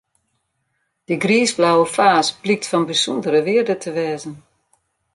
[1.07, 4.31] Dy griisblauwe faas blykt fan bysûndere wearde te wêze.